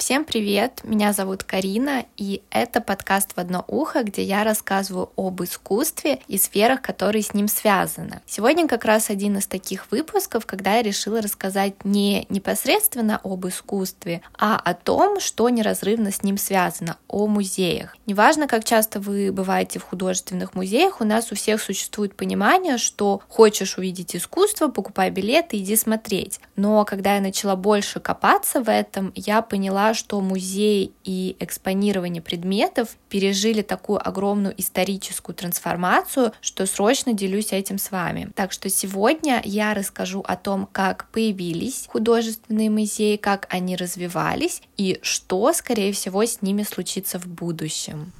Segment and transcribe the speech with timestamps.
[0.00, 0.80] Всем привет!
[0.82, 6.38] Меня зовут Карина, и это подкаст «В одно ухо», где я рассказываю об искусстве и
[6.38, 8.22] сферах, которые с ним связаны.
[8.24, 14.22] Сегодня как раз один из таких выпусков, когда я решила рассказать не непосредственно об искусстве,
[14.38, 17.94] а о том, что неразрывно с ним связано, о музеях.
[18.06, 23.20] Неважно, как часто вы бываете в художественных музеях, у нас у всех существует понимание, что
[23.28, 26.40] хочешь увидеть искусство, покупай билеты, иди смотреть.
[26.56, 32.96] Но когда я начала больше копаться в этом, я поняла, что музей и экспонирование предметов
[33.08, 38.30] пережили такую огромную историческую трансформацию, что срочно делюсь этим с вами.
[38.34, 44.98] Так что сегодня я расскажу о том, как появились художественные музеи, как они развивались и
[45.02, 48.12] что, скорее всего, с ними случится в будущем.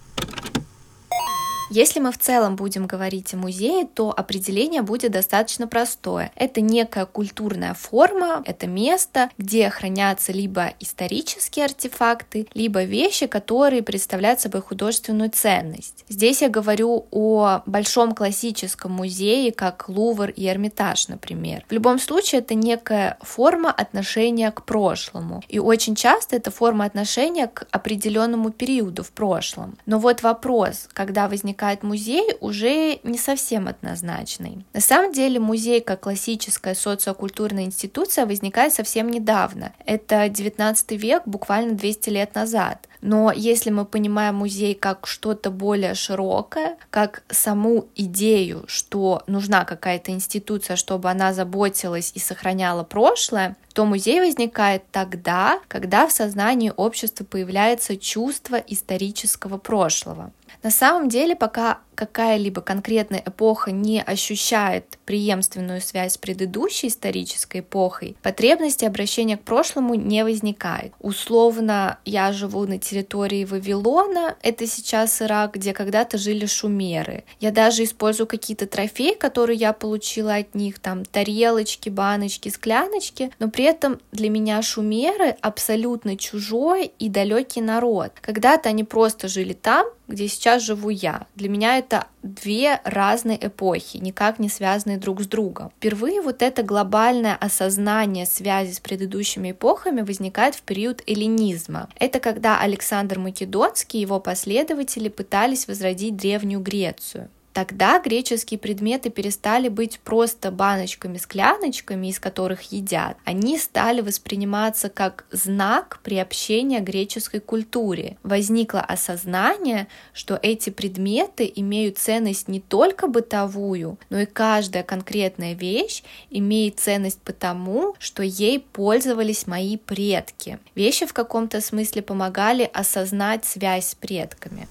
[1.71, 6.33] Если мы в целом будем говорить о музее, то определение будет достаточно простое.
[6.35, 14.41] Это некая культурная форма, это место, где хранятся либо исторические артефакты, либо вещи, которые представляют
[14.41, 16.05] собой художественную ценность.
[16.09, 21.65] Здесь я говорю о большом классическом музее, как Лувр и Эрмитаж, например.
[21.69, 25.41] В любом случае, это некая форма отношения к прошлому.
[25.47, 29.79] И очень часто это форма отношения к определенному периоду в прошлом.
[29.87, 34.65] Но вот вопрос, когда возникает возникает музей, уже не совсем однозначный.
[34.73, 39.73] На самом деле музей как классическая социокультурная институция возникает совсем недавно.
[39.85, 42.87] Это 19 век, буквально 200 лет назад.
[43.03, 50.13] Но если мы понимаем музей как что-то более широкое, как саму идею, что нужна какая-то
[50.13, 57.25] институция, чтобы она заботилась и сохраняла прошлое, то музей возникает тогда, когда в сознании общества
[57.25, 60.33] появляется чувство исторического прошлого.
[60.63, 68.17] На самом деле, пока какая-либо конкретная эпоха не ощущает преемственную связь с предыдущей исторической эпохой,
[68.23, 70.95] потребности обращения к прошлому не возникает.
[70.99, 77.25] Условно, я живу на территории Вавилона, это сейчас Ирак, где когда-то жили шумеры.
[77.39, 83.51] Я даже использую какие-то трофеи, которые я получила от них, там тарелочки, баночки, скляночки, но
[83.51, 88.13] при этом для меня шумеры абсолютно чужой и далекий народ.
[88.23, 91.27] Когда-то они просто жили там, где сейчас живу я.
[91.35, 95.73] Для меня это это две разные эпохи, никак не связанные друг с другом.
[95.77, 101.89] Впервые вот это глобальное осознание связи с предыдущими эпохами возникает в период эллинизма.
[101.97, 107.29] Это когда Александр Македонский и его последователи пытались возродить Древнюю Грецию.
[107.61, 113.19] Тогда греческие предметы перестали быть просто баночками-скляночками, из которых едят.
[113.27, 118.17] Они стали восприниматься как знак приобщения греческой культуре.
[118.23, 126.03] Возникло осознание, что эти предметы имеют ценность не только бытовую, но и каждая конкретная вещь
[126.31, 130.59] имеет ценность потому, что ей пользовались мои предки.
[130.75, 134.67] Вещи в каком-то смысле помогали осознать связь с предками.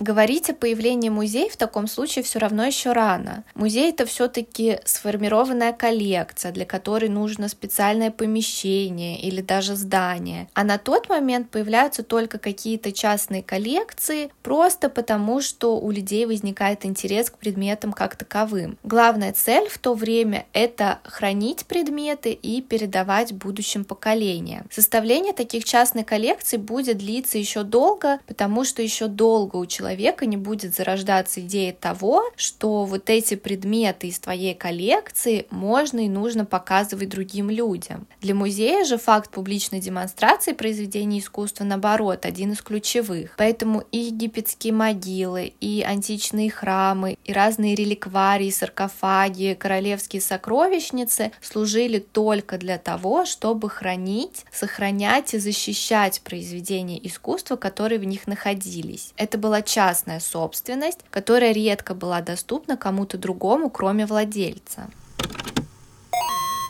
[0.00, 3.42] Говорить о появлении музея в таком случае все равно еще рано.
[3.56, 10.48] Музей это все-таки сформированная коллекция, для которой нужно специальное помещение или даже здание.
[10.54, 16.86] А на тот момент появляются только какие-то частные коллекции, просто потому что у людей возникает
[16.86, 18.78] интерес к предметам как таковым.
[18.84, 24.66] Главная цель в то время это хранить предметы и передавать будущим поколениям.
[24.70, 30.26] Составление таких частных коллекций будет длиться еще долго, потому что еще долго у человека человека
[30.26, 36.44] не будет зарождаться идея того, что вот эти предметы из твоей коллекции можно и нужно
[36.44, 38.06] показывать другим людям.
[38.20, 43.34] Для музея же факт публичной демонстрации произведений искусства, наоборот, один из ключевых.
[43.38, 52.58] Поэтому и египетские могилы, и античные храмы, и разные реликварии, саркофаги, королевские сокровищницы служили только
[52.58, 59.14] для того, чтобы хранить, сохранять и защищать произведения искусства, которые в них находились.
[59.16, 64.90] Это была частная собственность, которая редко была доступна кому-то другому, кроме владельца.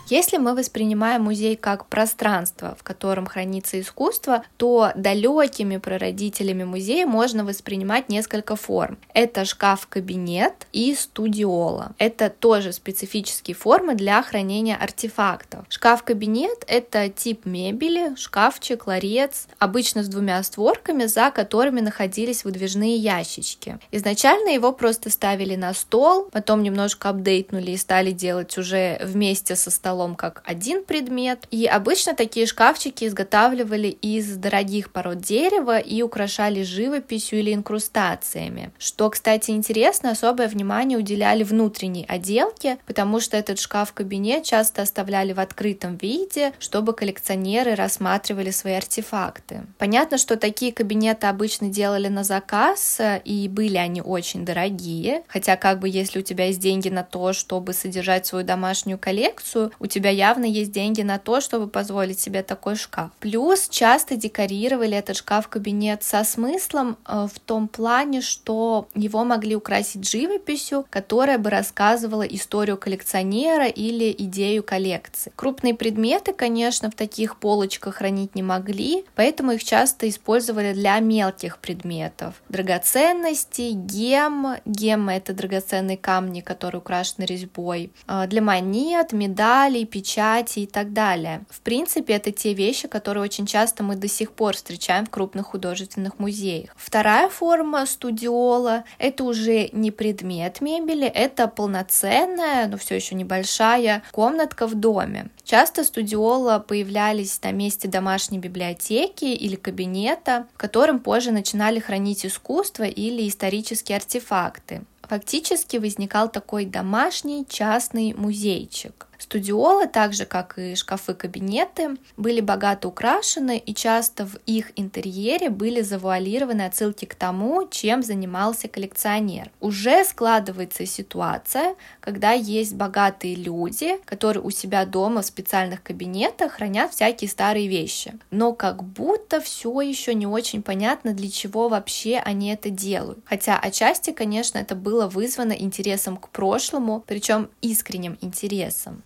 [0.09, 7.45] Если мы воспринимаем музей как пространство, в котором хранится искусство, то далекими прародителями музея можно
[7.45, 8.97] воспринимать несколько форм.
[9.13, 11.93] Это шкаф-кабинет и студиола.
[11.99, 15.65] Это тоже специфические формы для хранения артефактов.
[15.69, 23.77] Шкаф-кабинет— это тип мебели, шкафчик, ларец, обычно с двумя створками, за которыми находились выдвижные ящички.
[23.91, 29.69] Изначально его просто ставили на стол, потом немножко апдейтнули и стали делать уже вместе со
[29.69, 31.45] столом столом как один предмет.
[31.51, 38.71] И обычно такие шкафчики изготавливали из дорогих пород дерева и украшали живописью или инкрустациями.
[38.79, 45.39] Что, кстати, интересно, особое внимание уделяли внутренней отделке, потому что этот шкаф-кабинет часто оставляли в
[45.39, 49.63] открытом виде, чтобы коллекционеры рассматривали свои артефакты.
[49.77, 55.79] Понятно, что такие кабинеты обычно делали на заказ, и были они очень дорогие, хотя как
[55.79, 60.09] бы если у тебя есть деньги на то, чтобы содержать свою домашнюю коллекцию, у тебя
[60.09, 63.11] явно есть деньги на то, чтобы позволить себе такой шкаф.
[63.19, 70.09] Плюс часто декорировали этот шкаф-кабинет со смыслом э, в том плане, что его могли украсить
[70.09, 75.31] живописью, которая бы рассказывала историю коллекционера или идею коллекции.
[75.35, 81.57] Крупные предметы, конечно, в таких полочках хранить не могли, поэтому их часто использовали для мелких
[81.57, 82.41] предметов.
[82.49, 84.55] Драгоценности, гем.
[84.65, 87.91] Гем— это драгоценные камни, которые украшены резьбой.
[88.07, 91.43] А, для монет, медалей, печати и так далее.
[91.49, 95.47] В принципе, это те вещи, которые очень часто мы до сих пор встречаем в крупных
[95.47, 96.71] художественных музеях.
[96.75, 104.67] Вторая форма студиола— это уже не предмет мебели, это полноценная, но все еще небольшая комнатка
[104.67, 105.29] в доме.
[105.43, 112.83] Часто студиола появлялись на месте домашней библиотеки или кабинета, в котором позже начинали хранить искусство
[112.83, 114.83] или исторические артефакты.
[115.09, 119.08] Фактически возникал такой домашний частный музейчик.
[119.19, 125.81] Студиолы, так же как и шкафы-кабинеты, были богато украшены, и часто в их интерьере были
[125.81, 129.51] завуалированы отсылки к тому, чем занимался коллекционер.
[129.59, 136.93] Уже складывается ситуация, когда есть богатые люди, которые у себя дома в специальных кабинетах хранят
[136.93, 138.17] всякие старые вещи.
[138.31, 143.19] Но как будто все еще не очень понятно, для чего вообще они это делают.
[143.25, 149.03] Хотя отчасти, конечно, это было вызвано интересом к прошлому, причем искренним интересом.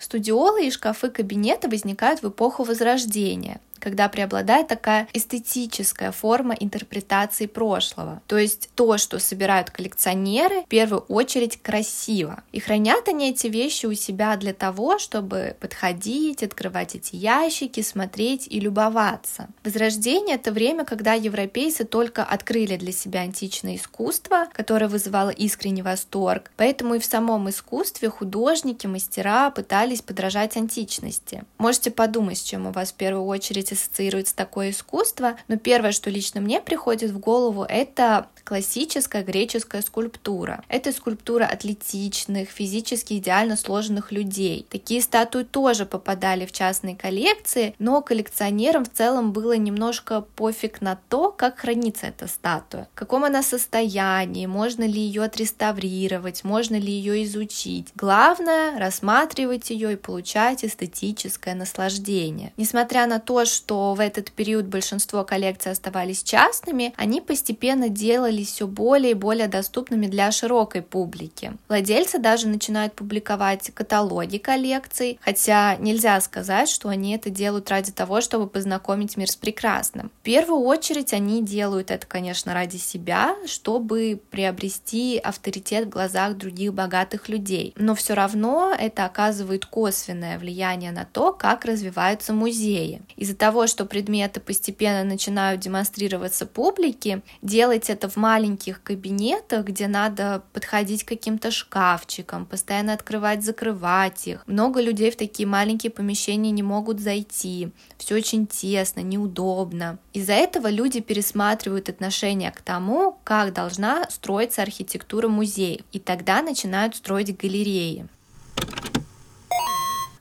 [0.00, 8.22] Студиолы и шкафы кабинета возникают в эпоху Возрождения, когда преобладает такая эстетическая форма интерпретации прошлого.
[8.26, 12.42] То есть то, что собирают коллекционеры, в первую очередь красиво.
[12.52, 18.46] И хранят они эти вещи у себя для того, чтобы подходить, открывать эти ящики, смотреть
[18.48, 19.48] и любоваться.
[19.64, 26.50] Возрождение— это время, когда европейцы только открыли для себя античное искусство, которое вызывало искренний восторг.
[26.56, 31.44] Поэтому и в самом искусстве художники, мастера пытались подражать античности.
[31.58, 36.10] Можете подумать, с чем у вас в первую очередь ассоциируется такое искусство, но первое, что
[36.10, 40.62] лично мне приходит в голову, это классическая греческая скульптура.
[40.68, 44.66] Это скульптура атлетичных, физически идеально сложенных людей.
[44.70, 50.98] Такие статуи тоже попадали в частные коллекции, но коллекционерам в целом было немножко пофиг на
[51.08, 56.92] то, как хранится эта статуя, в каком она состоянии, можно ли ее отреставрировать, можно ли
[56.92, 57.88] ее изучить.
[57.96, 62.52] Главное— рассматривать ее и получать эстетическое наслаждение.
[62.56, 67.88] Несмотря на то, что в этот период большинство коллекций оставались частными, они постепенно
[68.36, 71.52] делались все более и более доступными для широкой публики.
[71.68, 78.20] Владельцы даже начинают публиковать каталоги коллекций, хотя нельзя сказать, что они это делают ради того,
[78.20, 80.10] чтобы познакомить мир с прекрасным.
[80.20, 86.72] В первую очередь они делают это, конечно, ради себя, чтобы приобрести авторитет в глазах других
[86.72, 87.72] богатых людей.
[87.76, 93.02] Но все равно это оказывает косвенное влияние на то, как развиваются музеи.
[93.16, 100.42] Из-за того, что предметы постепенно начинают демонстрироваться публике, делать это в маленьких кабинетах, где надо
[100.52, 104.42] подходить к каким-то шкафчикам, постоянно открывать, закрывать их.
[104.48, 107.70] Много людей в такие маленькие помещения не могут зайти.
[107.98, 109.98] Все очень тесно, неудобно.
[110.12, 116.96] Из-за этого люди пересматривают отношение к тому, как должна строиться архитектура музеев, и тогда начинают
[116.96, 118.08] строить галереи.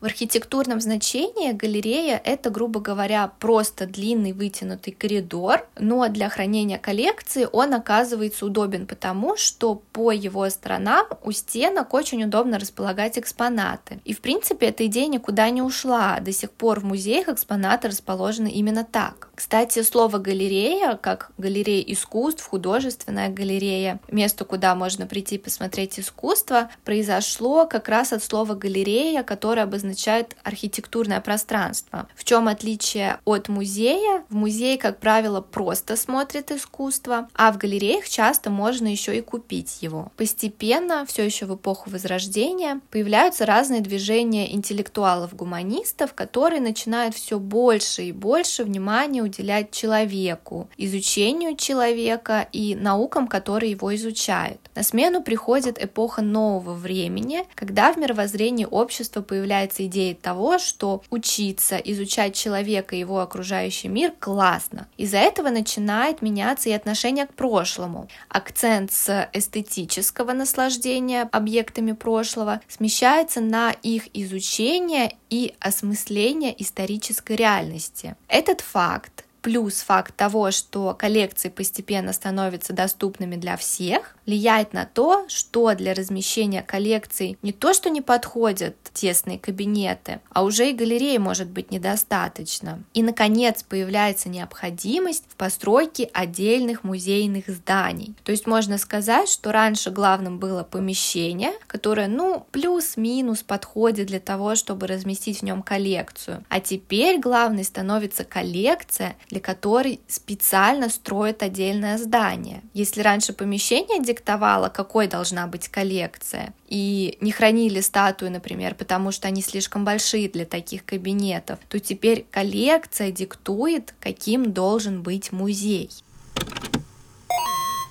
[0.01, 7.47] В архитектурном значении галерея— это, грубо говоря, просто длинный вытянутый коридор, но для хранения коллекции
[7.51, 13.99] он оказывается удобен потому, что по его сторонам у стенок очень удобно располагать экспонаты.
[14.03, 16.19] И, в принципе, эта идея никуда не ушла.
[16.19, 19.29] До сих пор в музеях экспонаты расположены именно так.
[19.33, 27.65] Кстати, слово «галерея», как галерея искусств, художественная галерея, место, куда можно прийти посмотреть искусство, произошло
[27.65, 32.07] как раз от слова «галерея», которое обозначает обозначает архитектурное пространство.
[32.15, 34.23] В чем отличие от музея?
[34.29, 39.81] В музее, как правило, просто смотрят искусство, а в галереях часто можно еще и купить
[39.81, 40.11] его.
[40.17, 48.11] Постепенно, все еще в эпоху Возрождения, появляются разные движения интеллектуалов-гуманистов, которые начинают все больше и
[48.11, 54.59] больше внимания уделять человеку, изучению человека и наукам, которые его изучают.
[54.75, 61.77] На смену приходит эпоха нового времени, когда в мировоззрении общества появляется идея того, что учиться,
[61.77, 64.87] изучать человека и его окружающий мир классно.
[64.97, 68.07] Из-за этого начинает меняться и отношение к прошлому.
[68.29, 78.15] Акцент с эстетического наслаждения объектами прошлого смещается на их изучение и осмысление исторической реальности.
[78.27, 85.25] Этот факт плюс факт того, что коллекции постепенно становятся доступными для всех, влияет на то,
[85.27, 91.17] что для размещения коллекций не то, что не подходят тесные кабинеты, а уже и галереи
[91.17, 92.81] может быть недостаточно.
[92.95, 98.15] И, наконец, появляется необходимость в постройке отдельных музейных зданий.
[98.23, 104.55] То есть можно сказать, что раньше главным было помещение, которое, ну, плюс-минус подходит для того,
[104.55, 106.43] чтобы разместить в нем коллекцию.
[106.49, 112.61] А теперь главной становится коллекция, для которой специально строят отдельное здание.
[112.73, 119.27] Если раньше помещение диктовало, какой должна быть коллекция, и не хранили статуи, например, потому что
[119.27, 125.89] они слишком большие для таких кабинетов, то теперь коллекция диктует, каким должен быть музей.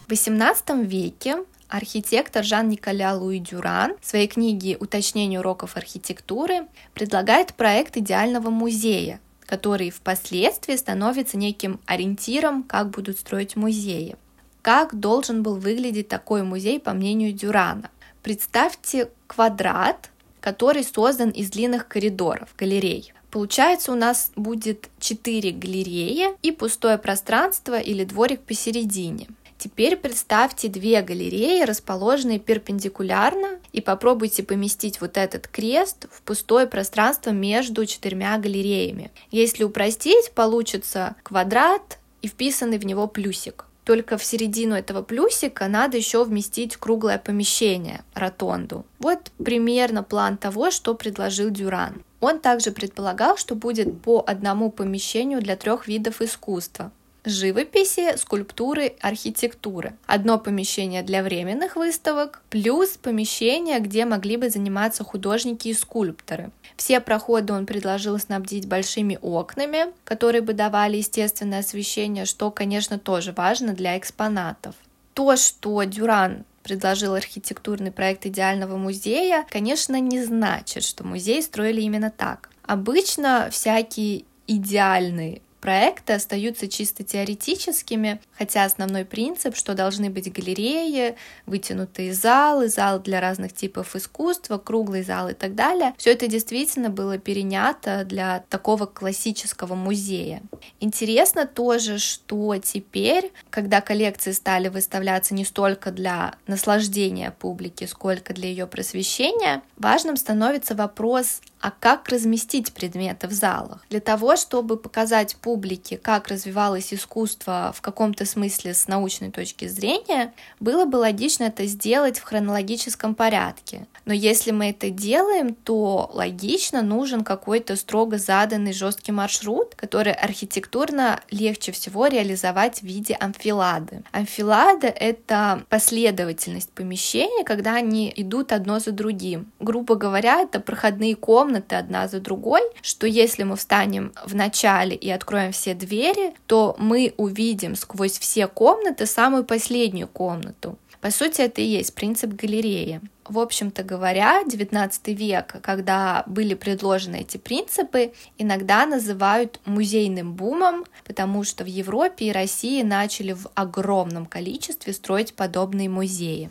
[0.06, 7.98] В XVIII веке архитектор Жан-Николя Луи Дюран в своей книге «Уточнение уроков архитектуры» предлагает проект
[7.98, 14.16] идеального музея, который впоследствии становится неким ориентиром, как будут строить музеи.
[14.62, 17.90] Как должен был выглядеть такой музей, по мнению Дюрана?
[18.22, 20.10] Представьте квадрат,
[20.40, 23.12] который создан из длинных коридоров, галерей.
[23.30, 29.28] Получается, у нас будет 4 галереи и пустое пространство или дворик посередине.
[29.58, 37.30] Теперь представьте две галереи, расположенные перпендикулярно, и попробуйте поместить вот этот крест в пустое пространство
[37.30, 39.11] между четырьмя галереями.
[39.30, 43.66] Если упростить, получится квадрат и вписанный в него плюсик.
[43.84, 48.87] Только в середину этого плюсика надо еще вместить круглое помещение, ротонду.
[48.99, 52.02] Вот примерно план того, что предложил Дюран.
[52.20, 56.90] Он также предполагал, что будет по одному помещению для трех видов искусства
[57.24, 59.94] живописи, скульптуры, архитектуры.
[60.06, 66.50] Одно помещение для временных выставок, плюс помещение, где могли бы заниматься художники и скульпторы.
[66.76, 73.32] Все проходы он предложил снабдить большими окнами, которые бы давали естественное освещение, что, конечно, тоже
[73.32, 74.74] важно для экспонатов.
[75.14, 82.10] То, что Дюран предложил архитектурный проект идеального музея, конечно, не значит, что музей строили именно
[82.10, 82.50] так.
[82.62, 91.16] Обычно всякие идеальные проекты остаются чисто теоретическими, хотя основной принцип, что должны быть галереи,
[91.47, 96.90] вытянутые залы, залы для разных типов искусства, круглый зал и так далее, все это действительно
[96.90, 100.42] было перенято для такого классического музея.
[100.80, 108.50] Интересно тоже, что теперь, когда коллекции стали выставляться не столько для наслаждения публики, сколько для
[108.50, 113.87] ее просвещения, важным становится вопрос а как разместить предметы в залах.
[113.88, 120.35] Для того, чтобы показать публике, как развивалось искусство в каком-то смысле с научной точки зрения,
[120.61, 123.87] было бы логично это сделать в хронологическом порядке.
[124.04, 131.23] Но если мы это делаем, то логично нужен какой-то строго заданный жесткий маршрут, который архитектурно
[131.30, 134.02] легче всего реализовать в виде амфилады.
[134.12, 139.50] Амфилада— это последовательность помещений, когда они идут одно за другим.
[139.61, 144.96] Грубо говоря, это проходные комнаты, комнаты одна за другой, что если мы встанем в начале
[144.96, 150.76] и откроем все двери, то мы увидим сквозь все комнаты самую последнюю комнату.
[151.00, 153.00] По сути, это и есть принцип галереи.
[153.28, 161.44] В общем-то говоря, XIX век, когда были предложены эти принципы, иногда называют музейным бумом, потому
[161.44, 166.50] что в Европе и России начали в огромном количестве строить подобные музеи.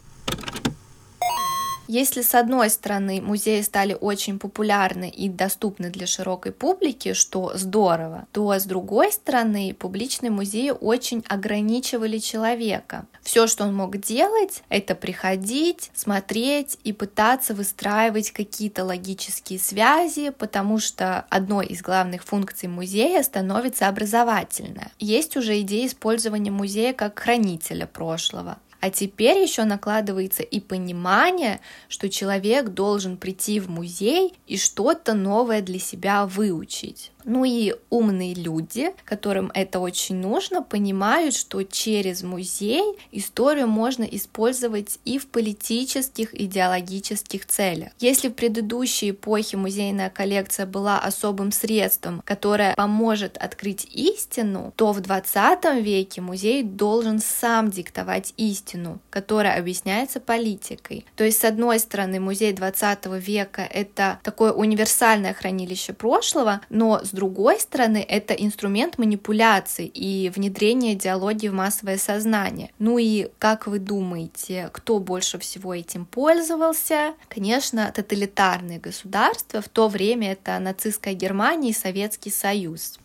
[1.87, 8.25] Если с одной стороны музеи стали очень популярны и доступны для широкой публики, что здорово,
[8.31, 13.05] то с другой стороны публичные музеи очень ограничивали человека.
[13.21, 20.79] Все, что он мог делать, это приходить, смотреть и пытаться выстраивать какие-то логические связи, потому
[20.79, 24.91] что одной из главных функций музея становится образовательная.
[24.99, 28.57] Есть уже идея использования музея как хранителя прошлого.
[28.83, 35.61] А теперь еще накладывается и понимание, что человек должен прийти в музей и что-то новое
[35.61, 37.12] для себя выучить.
[37.25, 44.99] Ну и умные люди, которым это очень нужно, понимают, что через музей историю можно использовать
[45.05, 47.91] и в политических, идеологических целях.
[47.99, 54.99] Если в предыдущей эпохе музейная коллекция была особым средством, которое поможет открыть истину, то в
[55.01, 61.05] 20 веке музей должен сам диктовать истину, которая объясняется политикой.
[61.15, 67.12] То есть, с одной стороны, музей 20 века— это такое универсальное хранилище прошлого, но с
[67.13, 72.71] другой стороны, это инструмент манипуляции и внедрения идеологии в массовое сознание.
[72.79, 77.13] Ну и как вы думаете, кто больше всего этим пользовался?
[77.29, 79.61] Конечно, тоталитарные государства.
[79.61, 82.99] В то время это нацистская Германия и Советский Союз.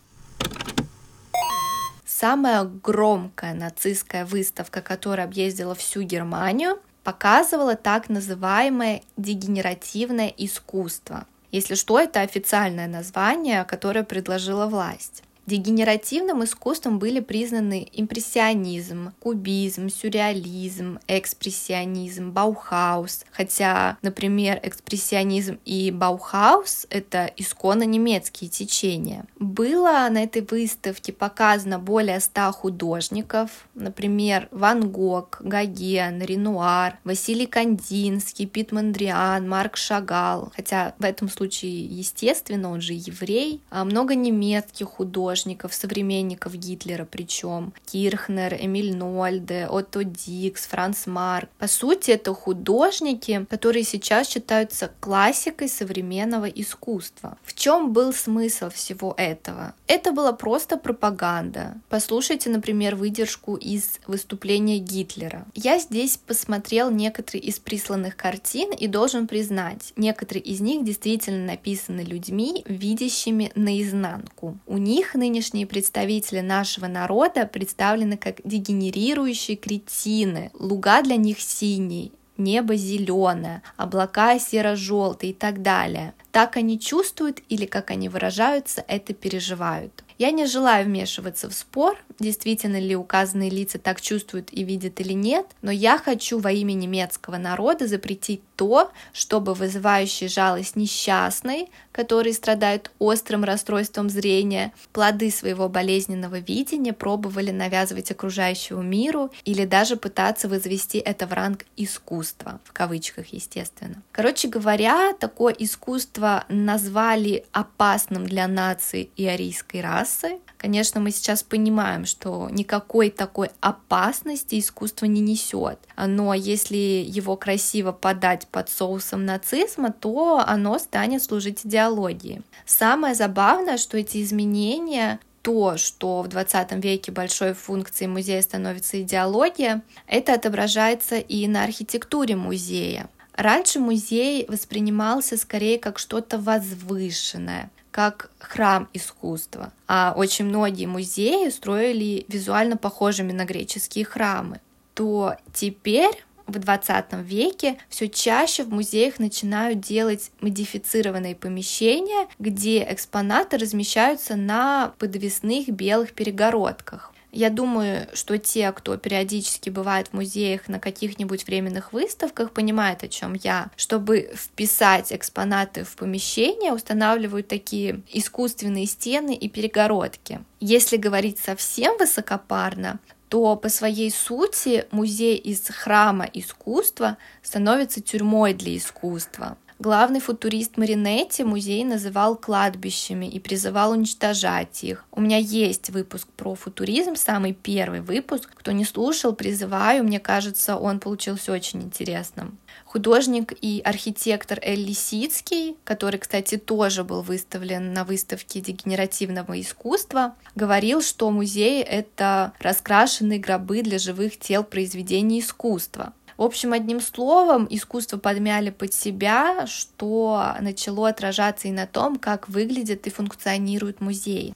[2.05, 11.25] Самая громкая нацистская выставка, которая объездила всю Германию, показывала так называемое дегенеративное искусство.
[11.51, 15.23] Если что, это официальное название, которое предложила власть.
[15.49, 23.25] Дегенеративным искусством были признаны импрессионизм, кубизм, сюрреализм, экспрессионизм, Баухаус.
[23.31, 29.25] Хотя, например, экспрессионизм и Баухаус— это исконно немецкие течения.
[29.39, 38.45] Было на этой выставке показано более ста художников, например, Ван Гог, Гоген, Ренуар, Василий Кандинский,
[38.45, 40.51] Пит Мондриан, Марк Шагал.
[40.55, 43.63] Хотя в этом случае, естественно, он же еврей.
[43.71, 47.73] А много немецких художников, художников, современников Гитлера причем.
[47.85, 51.49] Кирхнер, Эмиль Нольде, Отто Дикс, Франц Марк.
[51.57, 57.37] По сути, это художники, которые сейчас считаются классикой современного искусства.
[57.43, 59.73] В чем был смысл всего этого?
[59.87, 61.75] Это была просто пропаганда.
[61.89, 65.45] Послушайте, например, выдержку из выступления Гитлера.
[65.55, 72.01] Я здесь посмотрел некоторые из присланных картин и должен признать, некоторые из них действительно написаны
[72.01, 74.57] людьми, видящими наизнанку.
[74.65, 80.49] У них на нынешние представители нашего народа представлены как дегенерирующие кретины.
[80.55, 86.15] Луга для них синий, небо зеленое, облака серо-желтые и так далее.
[86.31, 90.03] Так они чувствуют или, как они выражаются, это переживают.
[90.17, 95.13] Я не желаю вмешиваться в спор, действительно ли указанные лица так чувствуют и видят или
[95.13, 101.69] нет, но я хочу во имя немецкого народа запретить то, чтобы вызывающий жалость несчастный,
[101.99, 109.97] которые страдают острым расстройством зрения, плоды своего болезненного видения пробовали навязывать окружающему миру или даже
[109.97, 114.01] пытаться возвести это в ранг искусства, в кавычках, естественно.
[114.13, 122.05] Короче говоря, такое искусство назвали опасным для нации и арийской расы, Конечно, мы сейчас понимаем,
[122.05, 125.79] что никакой такой опасности искусство не несет.
[125.95, 132.41] Но если его красиво подать под соусом нацизма, то оно станет служить идеологии.
[132.65, 139.81] Самое забавное, что эти изменения то, что в 20 веке большой функцией музея становится идеология,
[140.07, 143.09] это отображается и на архитектуре музея.
[143.33, 152.25] Раньше музей воспринимался скорее как что-то возвышенное, как храм искусства, а очень многие музеи строили
[152.27, 154.61] визуально похожими на греческие храмы,
[154.93, 163.57] то теперь в 20 веке все чаще в музеях начинают делать модифицированные помещения, где экспонаты
[163.57, 167.08] размещаются на подвесных белых перегородках.
[167.31, 173.07] Я думаю, что те, кто периодически бывает в музеях на каких-нибудь временных выставках, понимают, о
[173.07, 173.69] чем я.
[173.75, 180.41] Чтобы вписать экспонаты в помещение, устанавливают такие искусственные стены и перегородки.
[180.59, 188.75] Если говорить совсем высокопарно, то по своей сути музей из храма искусства становится тюрьмой для
[188.75, 189.57] искусства.
[189.81, 195.05] Главный футурист Маринетти музей называл кладбищами и призывал уничтожать их.
[195.09, 198.49] У меня есть выпуск про футуризм, самый первый выпуск.
[198.55, 202.57] Кто не слушал, призываю, мне кажется, он получился очень интересным.
[202.83, 211.01] Художник и архитектор Эль Лисицкий, который, кстати, тоже был выставлен на выставке дегенеративного искусства, говорил,
[211.01, 216.13] что музей— это раскрашенные гробы для живых тел произведений искусства.
[216.39, 222.47] В общем, одним словом, искусство подмяли под себя, что начало отражаться и на том, как
[222.47, 224.53] выглядит и функционирует музей.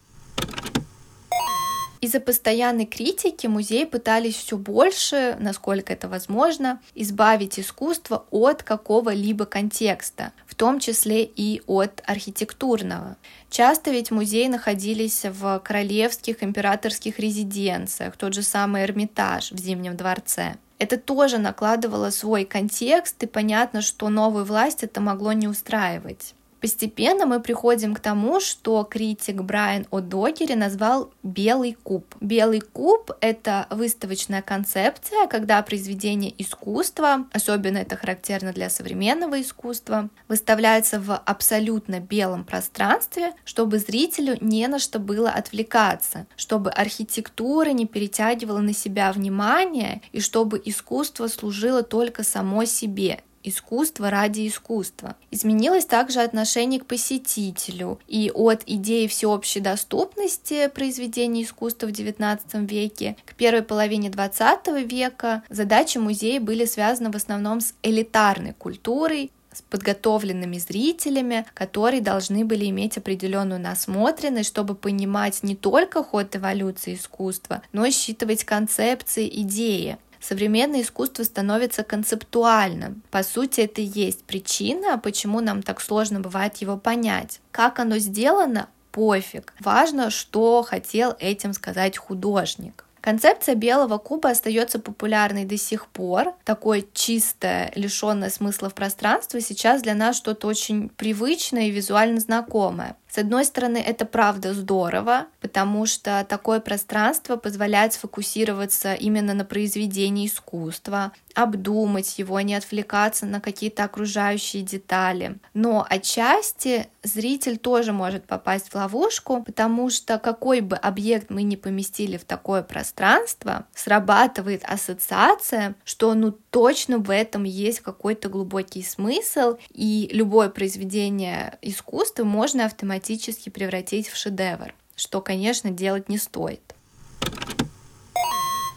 [1.99, 10.31] Из-за постоянной критики музеи пытались все больше, насколько это возможно, избавить искусство от какого-либо контекста,
[10.47, 13.17] в том числе и от архитектурного.
[13.49, 20.55] Часто ведь музеи находились в королевских императорских резиденциях, тот же самый Эрмитаж в Зимнем дворце.
[20.83, 26.35] Это тоже накладывало свой контекст, и понятно, что новую власть это могло не устраивать.
[26.63, 32.15] Постепенно мы приходим к тому, что критик Брайан О'Догери назвал «белый куб».
[32.21, 41.01] Белый куб— это выставочная концепция, когда произведение искусства, особенно это характерно для современного искусства, выставляется
[41.01, 48.59] в абсолютно белом пространстве, чтобы зрителю не на что было отвлекаться, чтобы архитектура не перетягивала
[48.59, 55.15] на себя внимание и чтобы искусство служило только само себе, искусство ради искусства.
[55.31, 63.15] Изменилось также отношение к посетителю, и от идеи всеобщей доступности произведений искусства в XIX веке
[63.25, 69.61] к первой половине XX века задачи музея были связаны в основном с элитарной культурой, с
[69.61, 77.61] подготовленными зрителями, которые должны были иметь определенную насмотренность, чтобы понимать не только ход эволюции искусства,
[77.71, 83.03] но и считывать концепции, идеи современное искусство становится концептуальным.
[83.11, 87.41] По сути, это и есть причина, почему нам так сложно бывает его понять.
[87.51, 89.53] Как оно сделано, пофиг.
[89.59, 92.85] Важно, что хотел этим сказать художник.
[93.03, 96.35] Концепция белого куба остается популярной до сих пор.
[96.45, 102.95] Такое чистое, лишенное смыслов пространство сейчас для нас что-то очень привычное и визуально знакомое.
[103.13, 110.25] С одной стороны, это правда здорово, потому что такое пространство позволяет сфокусироваться именно на произведении
[110.25, 115.37] искусства, обдумать его, не отвлекаться на какие-то окружающие детали.
[115.53, 121.55] Но отчасти зритель тоже может попасть в ловушку, потому что какой бы объект мы ни
[121.55, 129.57] поместили в такое пространство, срабатывает ассоциация, что ну точно в этом есть какой-то глубокий смысл,
[129.71, 136.61] и любое произведение искусства можно автоматически автоматически превратить в шедевр, что, конечно, делать не стоит.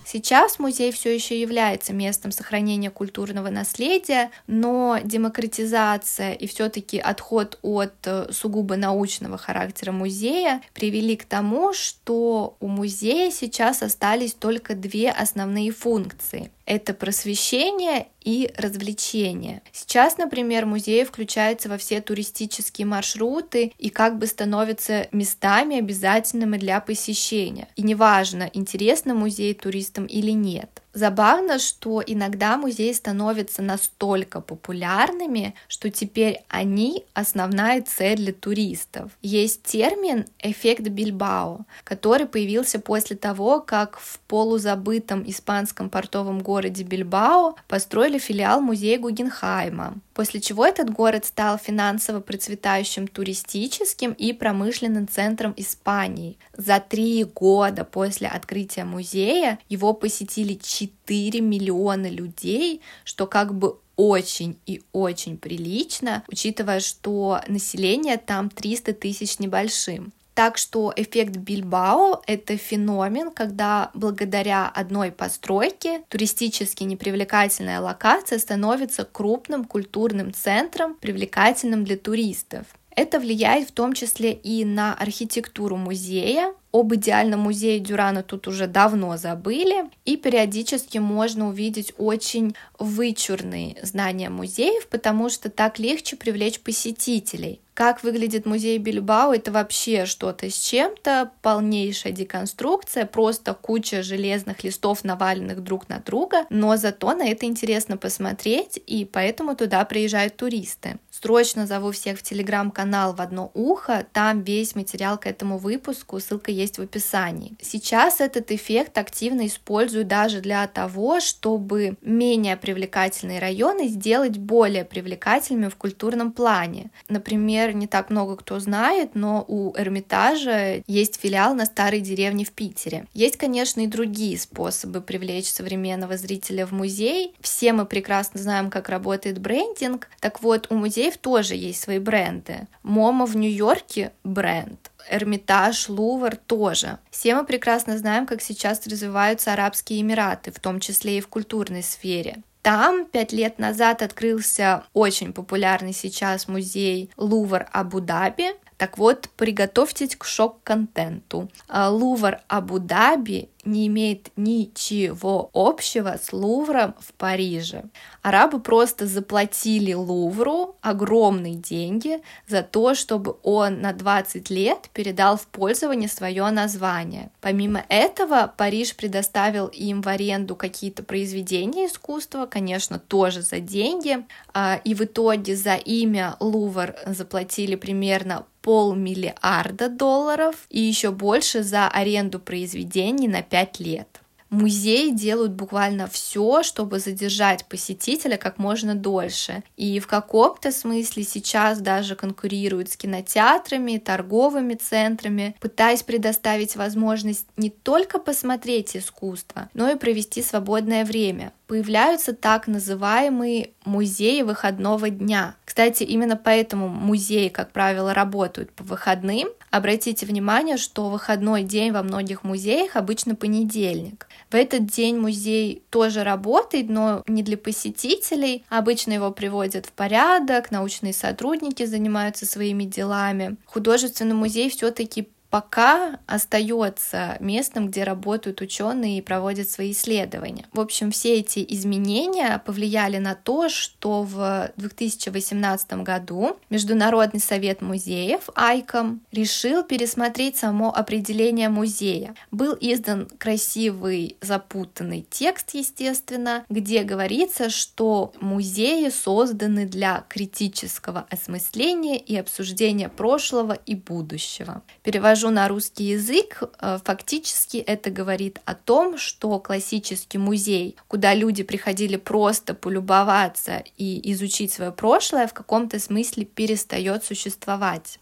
[0.04, 7.94] Сейчас музей все еще является местом сохранения культурного наследия, но демократизация и все-таки отход от
[8.04, 15.10] э, сугубо научного характера музея привели к тому, что у музея сейчас остались только две
[15.10, 19.62] основные функции это просвещение и развлечение.
[19.72, 26.80] Сейчас, например, музей включается во все туристические маршруты и как бы становится местами обязательными для
[26.80, 27.68] посещения.
[27.76, 30.82] И неважно, интересно музей туристам или нет.
[30.96, 39.12] Забавно, что иногда музеи становятся настолько популярными, что теперь они основная цель для туристов.
[39.20, 47.56] Есть термин «эффект Бильбао», который появился после того, как в полузабытом испанском портовом городе Бильбао
[47.68, 55.52] построили филиал музея Гугенхайма, после чего этот город стал финансово процветающим туристическим и промышленным центром
[55.58, 56.38] Испании.
[56.56, 64.58] За три года после открытия музея его посетили 4 миллиона людей, что как бы очень
[64.66, 70.12] и очень прилично, учитывая, что население там 300 тысяч небольшим.
[70.34, 79.64] Так что эффект Бильбао— это феномен, когда благодаря одной постройке туристически непривлекательная локация становится крупным
[79.64, 82.66] культурным центром, привлекательным для туристов.
[82.90, 86.54] Это влияет в том числе и на архитектуру музея.
[86.76, 94.28] Об идеальном музее Дюрана тут уже давно забыли, и периодически можно увидеть очень вычурные знания
[94.28, 97.62] музеев, потому что так легче привлечь посетителей.
[97.76, 105.04] Как выглядит музей Бильбао, это вообще что-то с чем-то, полнейшая деконструкция, просто куча железных листов,
[105.04, 110.98] наваленных друг на друга, но зато на это интересно посмотреть, и поэтому туда приезжают туристы.
[111.10, 116.50] Срочно зову всех в телеграм-канал в одно ухо, там весь материал к этому выпуску, ссылка
[116.50, 117.56] есть в описании.
[117.60, 125.68] Сейчас этот эффект активно использую даже для того, чтобы менее привлекательные районы сделать более привлекательными
[125.68, 126.90] в культурном плане.
[127.08, 132.44] Например, например, не так много кто знает, но у Эрмитажа есть филиал на старой деревне
[132.44, 133.06] в Питере.
[133.12, 137.34] Есть, конечно, и другие способы привлечь современного зрителя в музей.
[137.40, 140.08] Все мы прекрасно знаем, как работает брендинг.
[140.20, 142.66] Так вот, у музеев тоже есть свои бренды.
[142.82, 144.90] MoMA в Нью-Йорке— бренд.
[145.08, 146.98] Эрмитаж, Лувр тоже.
[147.10, 151.82] Все мы прекрасно знаем, как сейчас развиваются Арабские Эмираты, в том числе и в культурной
[151.82, 152.42] сфере.
[152.66, 158.56] Там пять лет назад открылся очень популярный сейчас музей Лувр Абу-Даби.
[158.76, 161.50] Так вот, приготовьтесь к шок-контенту.
[161.68, 167.84] А, Лувр Абу-Даби не имеет ничего общего с Лувром в Париже.
[168.22, 175.46] Арабы просто заплатили Лувру огромные деньги за то, чтобы он на 20 лет передал в
[175.48, 177.30] пользование свое название.
[177.40, 184.18] Помимо этого, Париж предоставил им в аренду какие-то произведения искусства, конечно, тоже за деньги,
[184.54, 191.86] а, и в итоге за имя Лувр заплатили примерно полмиллиарда долларов и еще больше за
[191.86, 194.20] аренду произведений на 5 лет.
[194.50, 199.62] Музеи делают буквально все, чтобы задержать посетителя как можно дольше.
[199.76, 207.70] И в каком-то смысле сейчас даже конкурируют с кинотеатрами, торговыми центрами, пытаясь предоставить возможность не
[207.70, 215.56] только посмотреть искусство, но и провести свободное время появляются так называемые музеи выходного дня.
[215.64, 219.48] Кстати, именно поэтому музеи, как правило, работают по выходным.
[219.76, 224.26] Обратите внимание, что выходной день во многих музеях обычно понедельник.
[224.50, 228.64] В этот день музей тоже работает, но не для посетителей.
[228.70, 233.58] Обычно его приводят в порядок, научные сотрудники занимаются своими делами.
[233.66, 240.66] Художественный музей все-таки пока остается местом, где работают ученые и проводят свои исследования.
[240.74, 248.50] В общем, все эти изменения повлияли на то, что в 2018 году Международный совет музеев
[248.54, 252.34] ICOM решил пересмотреть само определение музея.
[252.50, 262.36] Был издан красивый запутанный текст, естественно, где говорится, что музеи созданы для критического осмысления и
[262.36, 264.82] обсуждения прошлого и будущего.
[265.02, 271.34] Перевожу перевожу на русский язык, э, фактически это говорит о том, что классический музей, куда
[271.34, 278.18] люди приходили просто полюбоваться и изучить свое прошлое, в каком-то смысле перестает существовать.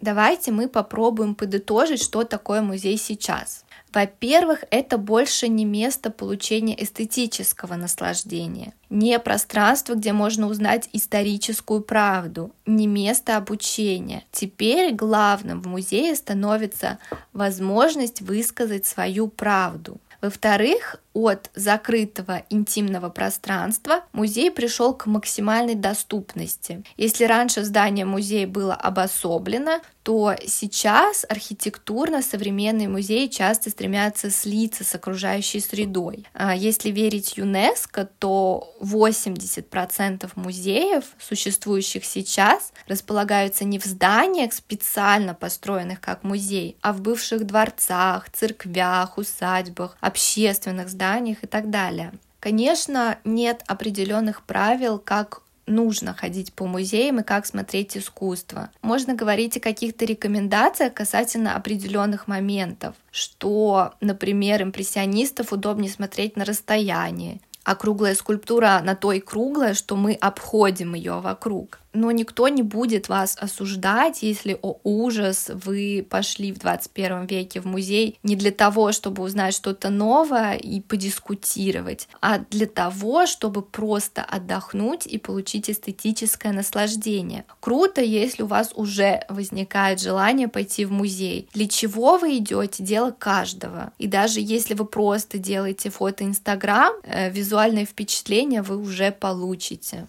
[0.00, 3.64] Давайте мы попробуем подытожить, что такое музей сейчас.
[3.92, 12.52] Во-первых, это больше не место получения эстетического наслаждения, не пространство, где можно узнать историческую правду,
[12.66, 14.24] не место обучения.
[14.30, 16.98] Теперь главным в музее становится
[17.32, 19.98] возможность высказать свою правду.
[20.20, 26.84] Во-вторых, от закрытого интимного пространства музей пришел к максимальной доступности.
[26.96, 34.94] Если раньше здание музея было обособлено, то сейчас архитектурно современные музеи часто стремятся слиться с
[34.94, 36.24] окружающей средой.
[36.32, 46.00] А если верить ЮНЕСКО, то 80% музеев, существующих сейчас, располагаются не в зданиях, специально построенных
[46.00, 52.12] как музей, а в бывших дворцах, церквях, усадьбах, общественных зданиях, и так далее.
[52.40, 58.70] Конечно, нет определенных правил, как нужно ходить по музеям и как смотреть искусство.
[58.82, 67.40] Можно говорить о каких-то рекомендациях касательно определенных моментов, что, например, импрессионистов удобнее смотреть на расстоянии,
[67.64, 72.62] а круглая скульптура на то и круглая, что мы обходим ее вокруг но никто не
[72.62, 78.50] будет вас осуждать, если, о ужас, вы пошли в 21 веке в музей не для
[78.50, 85.70] того, чтобы узнать что-то новое и подискутировать, а для того, чтобы просто отдохнуть и получить
[85.70, 87.44] эстетическое наслаждение.
[87.60, 91.48] Круто, если у вас уже возникает желание пойти в музей.
[91.54, 93.92] Для чего вы идете, дело каждого.
[93.98, 100.06] И даже если вы просто делаете фото Инстаграм, э, визуальное впечатление вы уже получите.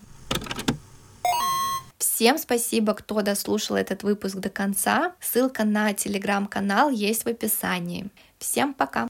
[1.99, 5.13] Всем спасибо, кто дослушал этот выпуск до конца.
[5.19, 8.09] Ссылка на телеграм-канал есть в описании.
[8.37, 9.09] Всем пока!